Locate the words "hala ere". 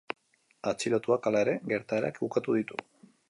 1.31-1.55